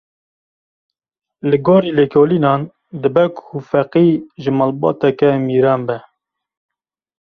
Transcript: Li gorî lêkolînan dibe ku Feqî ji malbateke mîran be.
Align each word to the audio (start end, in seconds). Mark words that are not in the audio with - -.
Li 1.49 1.57
gorî 1.67 1.91
lêkolînan 1.97 2.61
dibe 3.01 3.25
ku 3.37 3.55
Feqî 3.69 4.07
ji 4.41 4.51
malbateke 4.57 5.31
mîran 5.47 5.81
be. 5.87 5.97